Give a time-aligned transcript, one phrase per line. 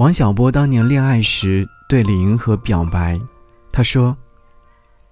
[0.00, 3.20] 王小波当年恋爱时对李银河表白，
[3.70, 4.16] 他说：“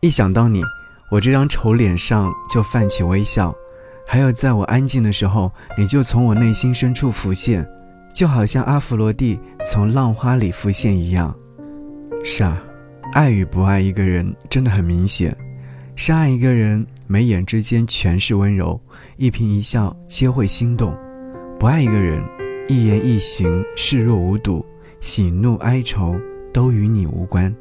[0.01, 0.63] 一想到你，
[1.11, 3.55] 我这张丑脸上就泛起微笑。
[4.07, 7.69] 还有在我安静的时候，你就从我内心深处浮现，
[8.15, 11.37] 就好像阿弗罗蒂从浪花里浮现一样。”
[12.25, 12.59] 是啊，
[13.13, 15.37] 爱与不爱一个人真的很明显。
[15.97, 18.81] 深爱一个人，眉眼之间全是温柔，
[19.19, 20.95] 一颦一笑皆会心动；
[21.61, 22.25] 不爱一个人，
[22.69, 24.65] 一言一行视若无睹。
[25.01, 26.17] 喜怒哀愁
[26.53, 27.55] 都与你无关。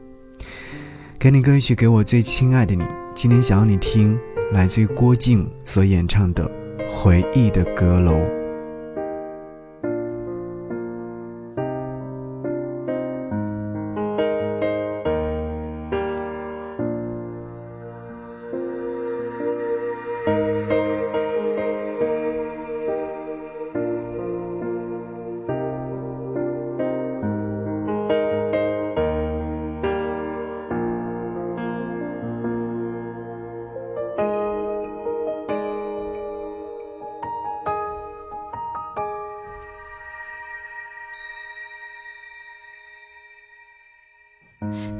[1.20, 2.84] 给你歌曲，给我最亲爱的你。
[3.16, 4.18] 今天想要你听，
[4.52, 6.50] 来自于郭靖所演唱的
[6.90, 8.14] 《回忆的阁楼》。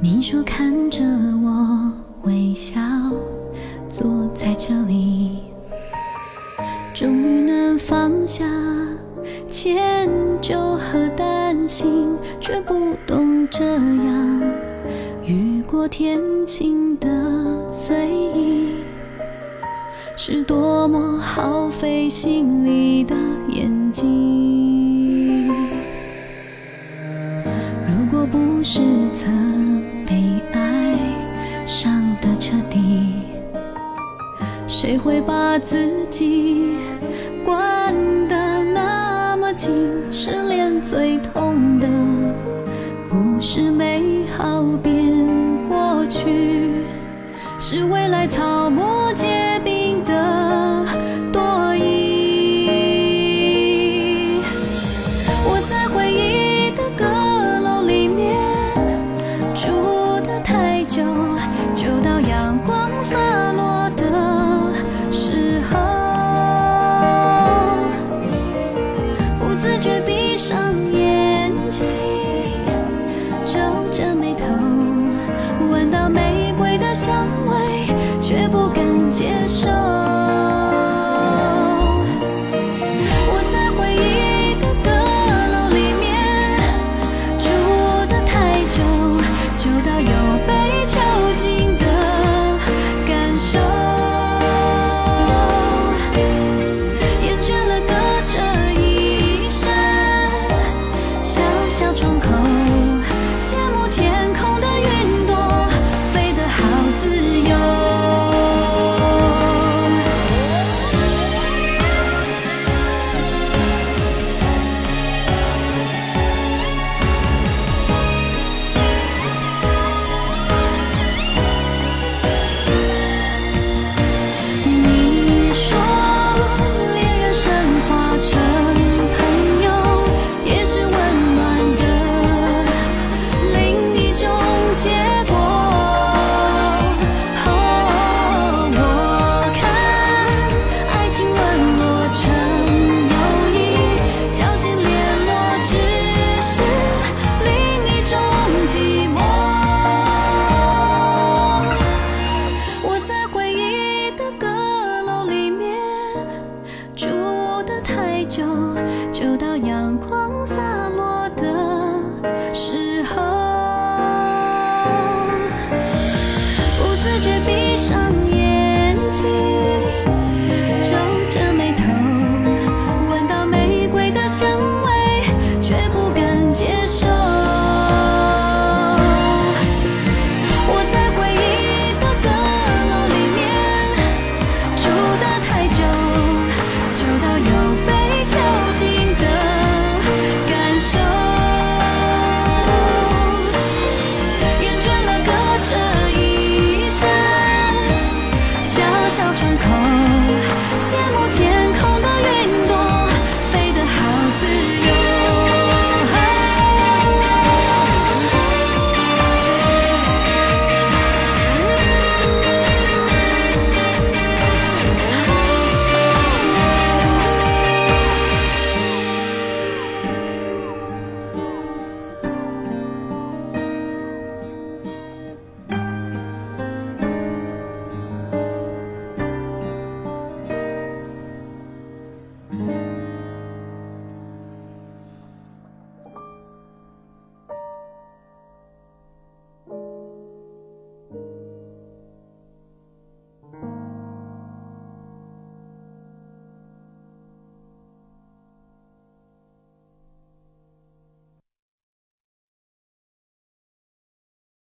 [0.00, 1.02] 你说看着
[1.42, 2.80] 我微笑，
[3.88, 5.38] 坐在这里，
[6.94, 8.44] 终于能放下
[9.50, 10.08] 迁
[10.40, 14.42] 就和担心，却不懂这样
[15.24, 18.74] 雨过天晴的随意，
[20.16, 23.16] 是多么耗费心力的
[23.48, 24.57] 演技。
[34.88, 36.78] 谁会把自己
[37.44, 37.94] 关
[38.26, 39.70] 得那么紧？
[40.10, 41.86] 失恋最痛的
[43.10, 45.14] 不是美好变
[45.68, 46.70] 过去，
[47.58, 48.07] 是为